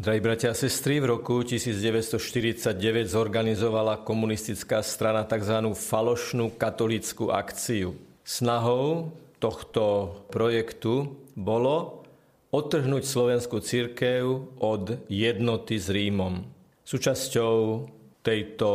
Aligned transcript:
Drahí 0.00 0.16
bratia 0.16 0.48
a 0.48 0.56
sestry, 0.56 0.96
v 0.96 1.12
roku 1.12 1.44
1949 1.44 2.72
zorganizovala 3.04 4.00
komunistická 4.00 4.80
strana 4.80 5.28
tzv. 5.28 5.76
falošnú 5.76 6.56
katolickú 6.56 7.28
akciu. 7.28 7.92
Snahou 8.24 9.12
tohto 9.36 10.16
projektu 10.32 11.20
bolo 11.36 12.00
otrhnúť 12.48 13.04
slovenskú 13.04 13.60
církev 13.60 14.56
od 14.56 15.04
jednoty 15.12 15.76
s 15.76 15.92
Rímom. 15.92 16.48
Súčasťou 16.80 17.84
tejto 18.24 18.70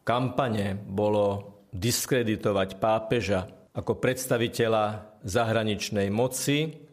kampane 0.00 0.80
bolo 0.80 1.60
diskreditovať 1.76 2.80
pápeža 2.80 3.52
ako 3.76 4.00
predstaviteľa 4.00 5.12
zahraničnej 5.28 6.08
moci 6.08 6.88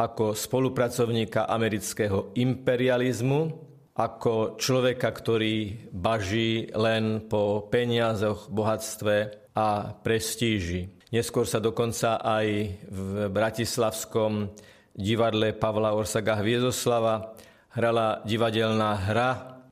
ako 0.00 0.32
spolupracovníka 0.32 1.44
amerického 1.44 2.32
imperializmu, 2.32 3.68
ako 3.92 4.56
človeka, 4.56 5.12
ktorý 5.12 5.88
baží 5.92 6.72
len 6.72 7.28
po 7.28 7.68
peniazoch, 7.68 8.48
bohatstve 8.48 9.16
a 9.52 9.92
prestíži. 9.92 10.88
Neskôr 11.12 11.44
sa 11.44 11.60
dokonca 11.60 12.16
aj 12.16 12.46
v 12.88 13.28
bratislavskom 13.28 14.48
divadle 14.96 15.52
Pavla 15.52 15.92
Orsaga 15.92 16.38
Hviezoslava 16.40 17.36
hrala 17.76 18.24
divadelná 18.24 18.96
hra 19.10 19.30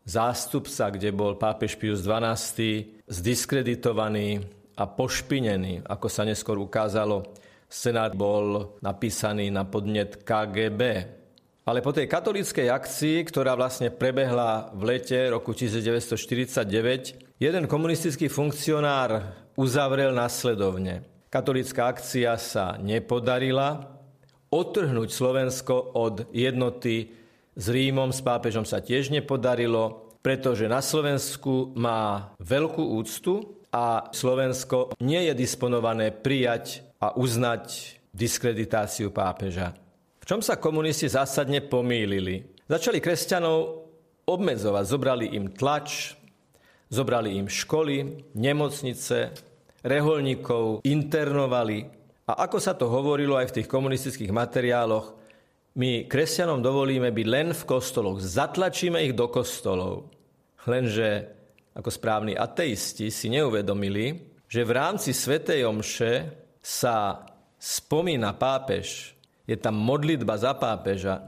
Zástupca, 0.09 0.89
kde 0.89 1.13
bol 1.13 1.37
pápež 1.37 1.77
Pius 1.77 2.01
XII 2.01 3.05
zdiskreditovaný 3.09 4.41
a 4.77 4.89
pošpinený, 4.89 5.85
ako 5.85 6.07
sa 6.09 6.25
neskôr 6.25 6.57
ukázalo 6.57 7.29
Senát 7.69 8.17
bol 8.17 8.81
napísaný 8.81 9.53
na 9.53 9.69
podnet 9.69 10.25
KGB. 10.25 10.81
Ale 11.69 11.85
po 11.85 11.93
tej 11.93 12.09
katolíckej 12.09 12.73
akcii, 12.73 13.29
ktorá 13.29 13.53
vlastne 13.53 13.93
prebehla 13.93 14.73
v 14.73 14.97
lete 14.97 15.29
roku 15.29 15.53
1949, 15.53 17.37
jeden 17.37 17.65
komunistický 17.69 18.33
funkcionár 18.33 19.37
uzavrel 19.53 20.17
nasledovne. 20.17 21.05
Katolícka 21.29 21.93
akcia 21.93 22.41
sa 22.41 22.81
nepodarila, 22.81 23.85
otrhnúť 24.49 25.13
Slovensko 25.13 25.93
od 25.93 26.33
jednoty 26.33 27.13
s 27.53 27.67
Rímom, 27.69 28.17
s 28.17 28.25
pápežom 28.25 28.65
sa 28.65 28.81
tiež 28.81 29.13
nepodarilo, 29.13 30.17
pretože 30.25 30.65
na 30.73 30.81
Slovensku 30.81 31.77
má 31.77 32.33
veľkú 32.41 32.97
úctu 32.97 33.61
a 33.69 34.09
Slovensko 34.09 34.97
nie 35.05 35.29
je 35.29 35.37
disponované 35.37 36.17
prijať 36.17 36.88
a 36.99 37.15
uznať 37.15 37.97
diskreditáciu 38.11 39.15
pápeža. 39.15 39.75
V 40.19 40.25
čom 40.27 40.43
sa 40.43 40.59
komunisti 40.59 41.07
zásadne 41.07 41.63
pomýlili? 41.65 42.43
Začali 42.69 43.01
kresťanov 43.01 43.89
obmedzovať. 44.29 44.85
Zobrali 44.85 45.27
im 45.33 45.49
tlač, 45.55 46.13
zobrali 46.93 47.41
im 47.41 47.49
školy, 47.49 48.29
nemocnice, 48.37 49.33
reholníkov, 49.81 50.85
internovali. 50.85 51.89
A 52.29 52.45
ako 52.45 52.59
sa 52.61 52.77
to 52.77 52.93
hovorilo 52.93 53.41
aj 53.41 53.49
v 53.49 53.57
tých 53.63 53.69
komunistických 53.71 54.29
materiáloch, 54.29 55.17
my 55.79 56.11
kresťanom 56.11 56.59
dovolíme 56.59 57.15
byť 57.15 57.27
len 57.31 57.49
v 57.55 57.63
kostoloch, 57.63 58.19
zatlačíme 58.19 58.99
ich 59.07 59.15
do 59.15 59.31
kostolov. 59.31 60.11
Lenže 60.67 61.31
ako 61.79 61.87
správni 61.89 62.35
ateisti 62.35 63.15
si 63.15 63.31
neuvedomili, 63.31 64.35
že 64.51 64.67
v 64.67 64.75
rámci 64.75 65.15
Svetej 65.15 65.71
Omše 65.71 66.13
sa 66.63 67.27
spomína 67.59 68.35
pápež, 68.35 69.15
je 69.49 69.57
tam 69.57 69.75
modlitba 69.77 70.37
za 70.39 70.55
pápeža, 70.55 71.27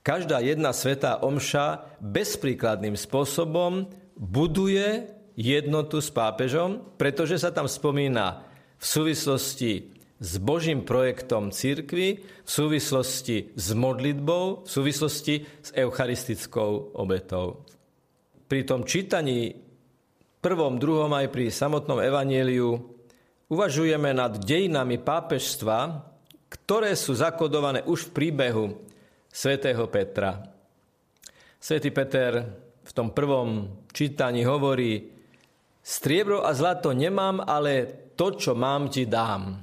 každá 0.00 0.40
jedna 0.40 0.72
svetá 0.72 1.20
omša 1.20 1.96
bezpríkladným 2.00 2.96
spôsobom 2.96 3.86
buduje 4.16 5.12
jednotu 5.36 6.00
s 6.00 6.08
pápežom, 6.08 6.96
pretože 6.96 7.40
sa 7.40 7.52
tam 7.52 7.68
spomína 7.68 8.44
v 8.80 8.84
súvislosti 8.84 9.72
s 10.20 10.36
Božím 10.36 10.84
projektom 10.84 11.48
církvy, 11.48 12.20
v 12.20 12.50
súvislosti 12.50 13.56
s 13.56 13.66
modlitbou, 13.72 14.64
v 14.64 14.68
súvislosti 14.68 15.34
s 15.64 15.72
eucharistickou 15.72 16.96
obetou. 16.96 17.64
Pri 18.44 18.68
tom 18.68 18.84
čítaní 18.84 19.56
prvom, 20.44 20.76
druhom 20.76 21.12
aj 21.16 21.32
pri 21.32 21.48
samotnom 21.48 22.04
evanieliu 22.04 22.99
uvažujeme 23.50 24.14
nad 24.14 24.38
dejinami 24.38 25.02
pápežstva, 25.02 26.06
ktoré 26.46 26.94
sú 26.94 27.18
zakodované 27.18 27.82
už 27.84 28.08
v 28.08 28.14
príbehu 28.14 28.64
svätého 29.26 29.84
Petra. 29.90 30.46
Svetý 31.58 31.90
Peter 31.90 32.46
v 32.86 32.92
tom 32.94 33.12
prvom 33.12 33.82
čítaní 33.92 34.46
hovorí, 34.46 35.12
striebro 35.82 36.46
a 36.46 36.54
zlato 36.56 36.94
nemám, 36.94 37.42
ale 37.44 37.86
to, 38.16 38.32
čo 38.34 38.56
mám, 38.56 38.88
ti 38.88 39.04
dám. 39.04 39.60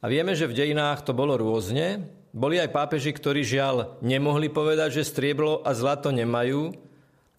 A 0.00 0.04
vieme, 0.06 0.36
že 0.36 0.48
v 0.48 0.56
dejinách 0.56 1.04
to 1.08 1.16
bolo 1.16 1.40
rôzne. 1.40 2.04
Boli 2.34 2.60
aj 2.60 2.72
pápeži, 2.72 3.10
ktorí 3.16 3.40
žiaľ 3.44 3.96
nemohli 4.04 4.52
povedať, 4.52 5.00
že 5.00 5.08
striebro 5.08 5.64
a 5.64 5.72
zlato 5.72 6.12
nemajú, 6.12 6.76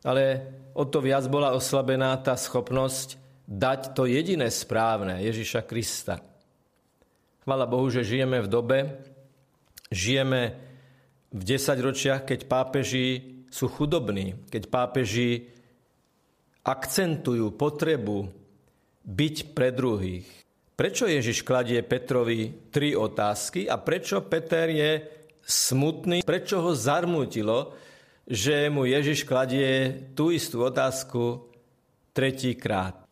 ale 0.02 0.50
o 0.74 0.84
to 0.86 1.02
viac 1.02 1.26
bola 1.30 1.54
oslabená 1.54 2.16
tá 2.22 2.34
schopnosť 2.34 3.25
dať 3.46 3.94
to 3.94 4.10
jediné 4.10 4.50
správne 4.50 5.22
Ježiša 5.22 5.62
Krista. 5.66 6.22
Chvala 7.46 7.70
Bohu, 7.70 7.86
že 7.94 8.02
žijeme 8.02 8.42
v 8.42 8.50
dobe, 8.50 8.78
žijeme 9.94 10.58
v 11.30 11.42
desaťročiach, 11.46 12.26
keď 12.26 12.50
pápeži 12.50 13.38
sú 13.54 13.70
chudobní, 13.70 14.50
keď 14.50 14.64
pápeži 14.68 15.54
akcentujú 16.66 17.54
potrebu 17.54 18.34
byť 19.06 19.36
pre 19.54 19.70
druhých. 19.70 20.26
Prečo 20.76 21.06
Ježiš 21.08 21.46
kladie 21.46 21.80
Petrovi 21.86 22.68
tri 22.74 22.98
otázky 22.98 23.70
a 23.70 23.78
prečo 23.80 24.26
Peter 24.26 24.68
je 24.68 24.92
smutný? 25.46 26.26
Prečo 26.26 26.60
ho 26.66 26.74
zarmutilo, 26.74 27.78
že 28.26 28.68
mu 28.74 28.84
Ježiš 28.90 29.24
kladie 29.24 29.94
tú 30.18 30.34
istú 30.34 30.66
otázku 30.66 31.48
tretíkrát? 32.12 33.05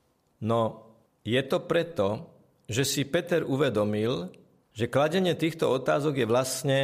No 0.43 0.91
je 1.23 1.39
to 1.47 1.63
preto, 1.63 2.27
že 2.67 2.83
si 2.83 3.07
Peter 3.07 3.47
uvedomil, 3.47 4.27
že 4.75 4.91
kladenie 4.91 5.39
týchto 5.39 5.71
otázok 5.71 6.19
je 6.19 6.27
vlastne 6.27 6.79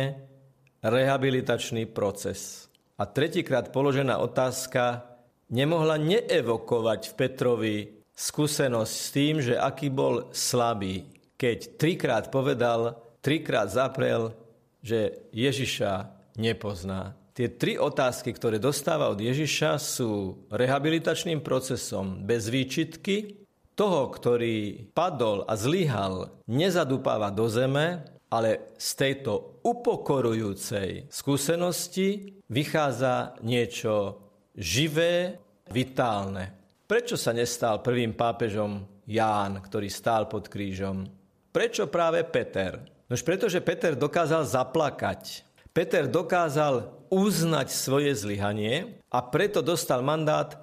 rehabilitačný 0.79 1.91
proces. 1.91 2.71
A 2.95 3.03
tretíkrát 3.03 3.75
položená 3.75 4.23
otázka 4.23 5.03
nemohla 5.51 5.99
neevokovať 5.99 7.11
v 7.11 7.13
Petrovi 7.19 7.77
skúsenosť 8.15 8.93
s 8.95 9.07
tým, 9.11 9.35
že 9.43 9.55
aký 9.55 9.91
bol 9.91 10.31
slabý, 10.31 11.07
keď 11.39 11.79
trikrát 11.79 12.27
povedal, 12.27 12.99
trikrát 13.23 13.71
zaprel, 13.71 14.35
že 14.83 15.23
Ježiša 15.31 16.11
nepozná. 16.35 17.15
Tie 17.31 17.47
tri 17.47 17.79
otázky, 17.79 18.35
ktoré 18.35 18.59
dostáva 18.59 19.07
od 19.07 19.19
Ježiša, 19.19 19.79
sú 19.79 20.43
rehabilitačným 20.51 21.39
procesom 21.39 22.27
bez 22.27 22.51
výčitky, 22.51 23.38
toho, 23.79 24.11
ktorý 24.11 24.91
padol 24.91 25.47
a 25.47 25.55
zlyhal, 25.55 26.43
nezadupáva 26.51 27.31
do 27.31 27.47
zeme, 27.47 28.03
ale 28.27 28.75
z 28.75 28.89
tejto 28.99 29.63
upokorujúcej 29.63 31.07
skúsenosti 31.07 32.35
vychádza 32.51 33.39
niečo 33.39 34.19
živé, 34.51 35.39
vitálne. 35.71 36.51
Prečo 36.83 37.15
sa 37.15 37.31
nestal 37.31 37.79
prvým 37.79 38.11
pápežom 38.17 38.83
Ján, 39.07 39.63
ktorý 39.63 39.87
stál 39.87 40.27
pod 40.27 40.51
krížom? 40.51 41.07
Prečo 41.49 41.87
práve 41.87 42.27
Peter? 42.27 42.83
Nož 43.07 43.23
pretože 43.23 43.63
Peter 43.63 43.95
dokázal 43.95 44.43
zaplakať. 44.45 45.47
Peter 45.71 46.05
dokázal 46.05 47.07
uznať 47.09 47.71
svoje 47.71 48.11
zlyhanie 48.13 48.99
a 49.07 49.23
preto 49.23 49.63
dostal 49.63 50.03
mandát 50.03 50.57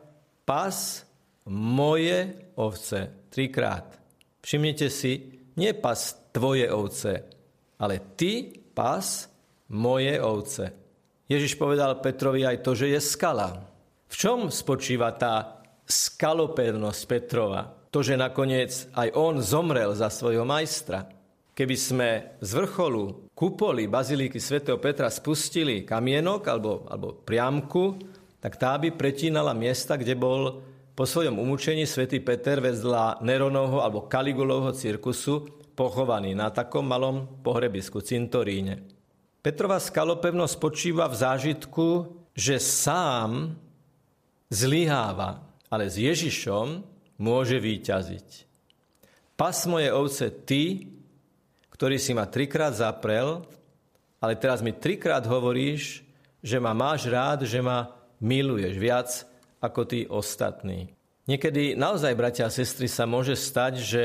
pas 0.47 1.06
moje 1.47 2.35
ovce. 2.59 3.29
Trikrát. 3.31 3.99
Všimnite 4.43 4.87
si, 4.91 5.43
nie 5.59 5.73
pas 5.75 5.99
tvoje 6.31 6.69
ovce, 6.71 7.27
ale 7.81 8.15
ty 8.15 8.63
pas 8.75 9.27
moje 9.73 10.15
ovce. 10.21 10.65
Ježiš 11.27 11.59
povedal 11.59 11.99
Petrovi 11.99 12.47
aj 12.47 12.63
to, 12.63 12.79
že 12.79 12.95
je 12.95 13.01
skala. 13.03 13.67
V 14.07 14.15
čom 14.15 14.47
spočíva 14.53 15.11
tá 15.19 15.65
skalopevnosť 15.83 17.03
Petrova? 17.11 17.67
To, 17.91 17.99
že 18.05 18.15
nakoniec 18.15 18.71
aj 18.95 19.09
on 19.17 19.43
zomrel 19.43 19.91
za 19.97 20.07
svojho 20.13 20.47
majstra. 20.47 21.09
Keby 21.57 21.77
sme 21.77 22.09
z 22.39 22.51
vrcholu 22.53 23.33
kupoli 23.33 23.89
bazilíky 23.89 24.37
svätého 24.37 24.77
Petra 24.77 25.09
spustili 25.09 25.83
kamienok 25.89 26.45
alebo, 26.47 26.85
alebo 26.87 27.17
priamku, 27.17 27.97
tak 28.39 28.61
tá 28.61 28.77
by 28.77 28.93
pretínala 28.93 29.57
miesta, 29.57 29.97
kde 29.97 30.15
bol 30.15 30.61
po 30.97 31.05
svojom 31.05 31.37
umúčení 31.37 31.85
svätý 31.85 32.25
Peter 32.25 32.57
vezla 32.57 33.21
Neronovho 33.21 33.85
alebo 33.85 34.09
Kaligulovho 34.09 34.73
cirkusu 34.73 35.45
pochovaný 35.77 36.33
na 36.33 36.49
takom 36.49 36.89
malom 36.89 37.29
pohrebisku, 37.45 38.01
cintoríne. 38.01 38.81
Petrova 39.45 39.77
skalopevnosť 39.77 40.57
spočíva 40.57 41.05
v 41.13 41.21
zážitku, 41.21 41.87
že 42.33 42.57
sám 42.57 43.61
zlyháva, 44.49 45.45
ale 45.69 45.93
s 45.93 46.01
Ježišom 46.01 46.81
môže 47.21 47.61
výťaziť. 47.61 48.29
Pas 49.37 49.57
moje 49.69 49.93
ovce 49.93 50.33
ty, 50.49 50.89
ktorý 51.77 52.01
si 52.01 52.17
ma 52.17 52.25
trikrát 52.25 52.73
zaprel, 52.73 53.45
ale 54.17 54.33
teraz 54.41 54.65
mi 54.65 54.73
trikrát 54.73 55.29
hovoríš, 55.29 56.01
že 56.41 56.57
ma 56.57 56.73
máš 56.73 57.05
rád, 57.05 57.45
že 57.45 57.61
ma 57.61 57.93
miluješ 58.17 58.75
viac 58.81 59.36
ako 59.61 59.81
tí 59.89 60.05
ostatní. 60.07 60.93
Niekedy 61.27 61.75
naozaj, 61.75 62.15
bratia 62.15 62.47
a 62.47 62.55
sestry, 62.55 62.87
sa 62.87 63.03
môže 63.03 63.35
stať, 63.35 63.73
že 63.83 64.05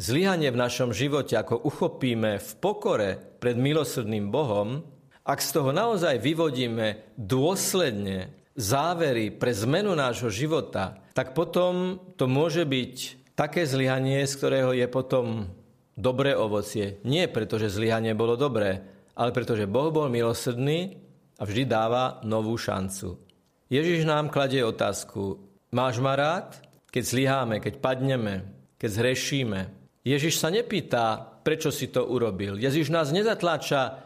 zlyhanie 0.00 0.48
v 0.48 0.60
našom 0.60 0.96
živote, 0.96 1.36
ako 1.36 1.60
uchopíme 1.60 2.40
v 2.40 2.50
pokore 2.58 3.20
pred 3.38 3.54
milosrdným 3.54 4.32
Bohom, 4.32 4.80
ak 5.24 5.40
z 5.40 5.50
toho 5.56 5.72
naozaj 5.72 6.20
vyvodíme 6.20 7.16
dôsledne 7.16 8.32
závery 8.54 9.32
pre 9.32 9.56
zmenu 9.56 9.96
nášho 9.96 10.28
života, 10.28 11.00
tak 11.16 11.32
potom 11.32 11.96
to 12.20 12.28
môže 12.28 12.68
byť 12.68 12.94
také 13.32 13.64
zlyhanie, 13.64 14.20
z 14.28 14.34
ktorého 14.36 14.76
je 14.76 14.86
potom 14.86 15.48
dobré 15.96 16.36
ovocie. 16.36 17.00
Nie 17.08 17.30
preto, 17.30 17.56
že 17.56 17.72
zlyhanie 17.72 18.12
bolo 18.12 18.36
dobré, 18.36 18.84
ale 19.16 19.30
pretože 19.32 19.70
Boh 19.70 19.88
bol 19.94 20.12
milosrdný 20.12 21.00
a 21.38 21.42
vždy 21.48 21.62
dáva 21.66 22.20
novú 22.22 22.54
šancu. 22.54 23.23
Ježiš 23.72 24.04
nám 24.04 24.28
kladie 24.28 24.60
otázku, 24.60 25.40
máš 25.72 25.98
ma 25.98 26.14
rád? 26.14 26.60
Keď 26.94 27.02
zlyháme, 27.02 27.56
keď 27.58 27.82
padneme, 27.82 28.46
keď 28.78 28.90
zhrešíme. 29.02 29.60
Ježiš 30.06 30.38
sa 30.38 30.52
nepýta, 30.52 31.18
prečo 31.42 31.74
si 31.74 31.90
to 31.90 32.06
urobil. 32.06 32.54
Ježiš 32.54 32.92
nás 32.92 33.10
nezatláča 33.10 34.04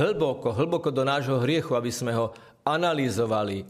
hlboko, 0.00 0.56
hlboko 0.56 0.88
do 0.88 1.04
nášho 1.04 1.42
hriechu, 1.42 1.76
aby 1.76 1.92
sme 1.92 2.16
ho 2.16 2.32
analyzovali, 2.64 3.66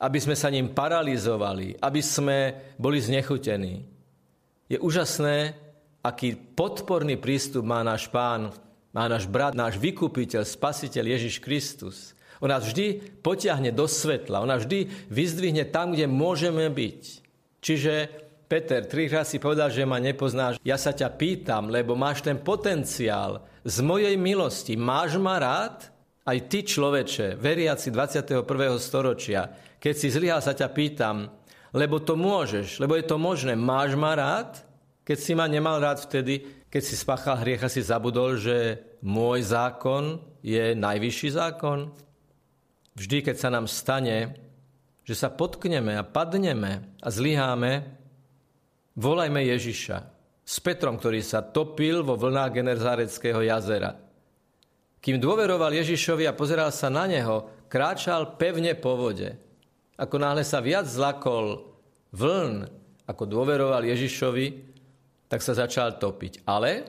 aby 0.00 0.18
sme 0.22 0.32
sa 0.32 0.48
ním 0.48 0.72
paralizovali, 0.72 1.76
aby 1.76 2.00
sme 2.00 2.38
boli 2.80 3.02
znechutení. 3.02 3.84
Je 4.66 4.80
úžasné, 4.80 5.52
aký 6.00 6.34
podporný 6.34 7.20
prístup 7.20 7.68
má 7.68 7.84
náš 7.84 8.08
pán, 8.08 8.48
má 8.96 9.04
náš 9.12 9.28
brat, 9.28 9.52
náš 9.52 9.76
vykupiteľ, 9.76 10.40
spasiteľ 10.42 11.04
Ježiš 11.04 11.36
Kristus. 11.44 12.15
On 12.40 12.50
nás 12.50 12.66
vždy 12.66 13.18
potiahne 13.24 13.72
do 13.72 13.88
svetla, 13.88 14.44
on 14.44 14.50
nás 14.50 14.64
vždy 14.64 14.88
vyzdvihne 15.08 15.64
tam, 15.68 15.96
kde 15.96 16.10
môžeme 16.10 16.68
byť. 16.68 17.02
Čiže 17.64 17.94
Peter, 18.46 18.86
trikrát 18.86 19.26
si 19.26 19.42
povedal, 19.42 19.74
že 19.74 19.82
ma 19.82 19.98
nepoznáš. 19.98 20.62
Ja 20.62 20.78
sa 20.78 20.94
ťa 20.94 21.10
pýtam, 21.18 21.66
lebo 21.66 21.98
máš 21.98 22.22
ten 22.22 22.38
potenciál 22.38 23.42
z 23.66 23.82
mojej 23.82 24.14
milosti. 24.14 24.78
Máš 24.78 25.18
ma 25.18 25.42
rád? 25.42 25.90
Aj 26.26 26.38
ty, 26.46 26.62
človeče, 26.62 27.38
veriaci 27.38 27.90
21. 27.90 28.42
storočia, 28.82 29.46
keď 29.78 29.94
si 29.94 30.10
zlyhal, 30.10 30.42
sa 30.42 30.58
ťa 30.58 30.74
pýtam, 30.74 31.30
lebo 31.70 32.02
to 32.02 32.18
môžeš, 32.18 32.82
lebo 32.82 32.98
je 32.98 33.06
to 33.06 33.14
možné. 33.18 33.54
Máš 33.54 33.94
ma 33.94 34.14
rád? 34.14 34.62
Keď 35.06 35.18
si 35.22 35.32
ma 35.38 35.46
nemal 35.46 35.78
rád 35.78 36.02
vtedy, 36.02 36.66
keď 36.66 36.82
si 36.82 36.98
spáchal 36.98 37.38
hriech 37.42 37.62
a 37.62 37.70
si 37.70 37.78
zabudol, 37.78 38.38
že 38.38 38.82
môj 39.06 39.46
zákon 39.46 40.18
je 40.42 40.74
najvyšší 40.74 41.28
zákon? 41.38 41.94
Vždy, 42.96 43.20
keď 43.20 43.36
sa 43.36 43.52
nám 43.52 43.68
stane, 43.68 44.34
že 45.04 45.14
sa 45.14 45.28
potkneme 45.28 45.94
a 45.94 46.02
padneme 46.02 46.96
a 46.98 47.08
zlyháme, 47.12 47.96
Volajme 48.96 49.44
Ježiša 49.44 49.98
s 50.40 50.56
Petrom, 50.64 50.96
ktorý 50.96 51.20
sa 51.20 51.44
topil 51.44 52.00
vo 52.00 52.16
vlnách 52.16 52.64
Genezáreckého 52.64 53.44
jazera. 53.44 53.92
Kým 55.04 55.20
dôveroval 55.20 55.76
Ježišovi 55.76 56.24
a 56.24 56.32
pozeral 56.32 56.72
sa 56.72 56.88
na 56.88 57.04
neho, 57.04 57.68
kráčal 57.68 58.40
pevne 58.40 58.72
po 58.72 58.96
vode. 58.96 59.36
Ako 60.00 60.16
náhle 60.16 60.48
sa 60.48 60.64
viac 60.64 60.88
zlakol 60.88 61.76
vln, 62.16 62.64
ako 63.04 63.22
dôveroval 63.28 63.84
Ježišovi, 63.84 64.46
tak 65.28 65.44
sa 65.44 65.52
začal 65.52 66.00
topiť. 66.00 66.48
Ale 66.48 66.88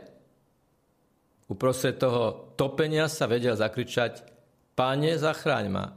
uprostred 1.52 2.00
toho 2.00 2.56
topenia 2.56 3.12
sa 3.12 3.28
vedel 3.28 3.60
zakričať 3.60 4.24
Pane, 4.78 5.18
zachráň 5.18 5.66
ma. 5.74 5.90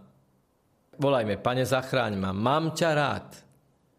Volajme, 0.97 1.37
Pane, 1.37 1.69
zachráň 1.69 2.17
ma. 2.17 2.33
Mám 2.33 2.73
ťa 2.73 2.91
rád. 2.97 3.29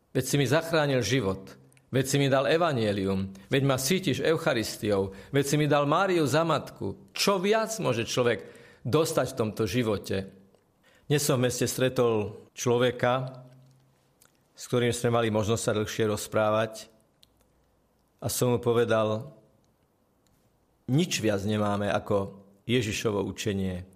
Veď 0.10 0.26
si 0.26 0.36
mi 0.42 0.50
zachránil 0.50 1.06
život. 1.06 1.62
Veď 1.92 2.06
si 2.08 2.18
mi 2.18 2.32
dal 2.32 2.48
evanielium, 2.48 3.36
veď 3.52 3.64
ma 3.68 3.76
cítiš 3.76 4.24
Eucharistiou, 4.24 5.12
veď 5.36 5.44
si 5.44 5.56
mi 5.60 5.68
dal 5.68 5.84
Máriu 5.84 6.24
za 6.24 6.48
matku. 6.48 7.12
Čo 7.12 7.36
viac 7.36 7.76
môže 7.84 8.08
človek 8.08 8.48
dostať 8.88 9.36
v 9.36 9.38
tomto 9.38 9.68
živote? 9.68 10.32
Dnes 11.12 11.20
som 11.20 11.36
v 11.36 11.52
meste 11.52 11.68
stretol 11.68 12.48
človeka, 12.56 13.44
s 14.56 14.72
ktorým 14.72 14.96
sme 14.96 15.20
mali 15.20 15.28
možnosť 15.36 15.64
sa 15.68 15.76
dlhšie 15.76 16.08
rozprávať 16.08 16.88
a 18.24 18.32
som 18.32 18.56
mu 18.56 18.64
povedal, 18.64 19.28
nič 20.88 21.20
viac 21.20 21.44
nemáme 21.44 21.92
ako 21.92 22.40
Ježišovo 22.72 23.20
učenie. 23.28 23.91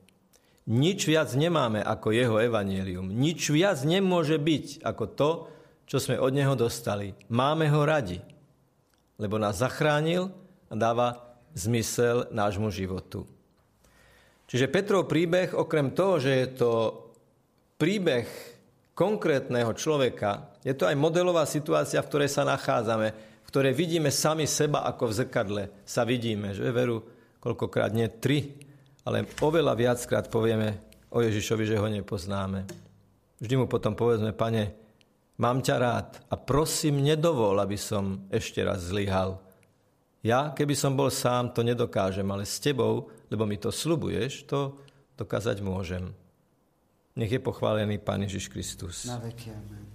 Nič 0.66 1.06
viac 1.06 1.30
nemáme 1.38 1.78
ako 1.78 2.10
jeho 2.10 2.42
evanielium. 2.42 3.06
Nič 3.06 3.54
viac 3.54 3.86
nemôže 3.86 4.42
byť 4.42 4.82
ako 4.82 5.06
to, 5.14 5.30
čo 5.86 6.02
sme 6.02 6.18
od 6.18 6.34
Neho 6.34 6.58
dostali. 6.58 7.14
Máme 7.30 7.70
ho 7.70 7.86
radi, 7.86 8.18
lebo 9.22 9.38
nás 9.38 9.62
zachránil 9.62 10.34
a 10.70 10.74
dáva 10.74 11.38
zmysel 11.54 12.34
nášmu 12.34 12.74
životu. 12.74 13.30
Čiže 14.50 14.70
Petrov 14.74 15.06
príbeh, 15.06 15.54
okrem 15.54 15.94
toho, 15.94 16.18
že 16.18 16.34
je 16.34 16.48
to 16.58 16.72
príbeh 17.78 18.26
konkrétneho 18.98 19.70
človeka, 19.78 20.50
je 20.66 20.74
to 20.74 20.90
aj 20.90 20.98
modelová 20.98 21.46
situácia, 21.46 22.02
v 22.02 22.10
ktorej 22.10 22.30
sa 22.34 22.42
nachádzame, 22.42 23.08
v 23.46 23.50
ktorej 23.54 23.78
vidíme 23.78 24.10
sami 24.10 24.50
seba 24.50 24.82
ako 24.90 25.14
v 25.14 25.18
zrkadle. 25.22 25.64
Sa 25.86 26.02
vidíme, 26.02 26.58
že 26.58 26.74
veru, 26.74 27.06
koľkokrát 27.38 27.94
nie 27.94 28.10
tri, 28.10 28.65
ale 29.06 29.30
oveľa 29.40 29.78
viackrát 29.78 30.26
povieme 30.28 30.82
o 31.14 31.22
Ježišovi, 31.22 31.64
že 31.70 31.80
ho 31.80 31.88
nepoznáme. 31.88 32.66
Vždy 33.40 33.54
mu 33.56 33.66
potom 33.70 33.94
povedzme, 33.94 34.34
pane, 34.34 34.86
Mám 35.36 35.60
ťa 35.68 35.76
rád 35.76 36.10
a 36.32 36.40
prosím, 36.40 37.04
nedovol, 37.04 37.60
aby 37.60 37.76
som 37.76 38.24
ešte 38.32 38.64
raz 38.64 38.88
zlyhal. 38.88 39.36
Ja, 40.24 40.56
keby 40.56 40.72
som 40.80 40.96
bol 40.96 41.12
sám, 41.12 41.52
to 41.52 41.60
nedokážem, 41.60 42.26
ale 42.32 42.48
s 42.48 42.56
tebou, 42.64 43.12
lebo 43.28 43.44
mi 43.44 43.60
to 43.60 43.68
slubuješ, 43.68 44.48
to 44.48 44.80
dokázať 45.20 45.60
môžem. 45.60 46.16
Nech 47.20 47.32
je 47.32 47.44
pochválený 47.44 48.00
Pán 48.00 48.24
Ježiš 48.24 48.48
Kristus. 48.48 49.12
Na 49.12 49.20
veky, 49.20 49.52
amen. 49.52 49.95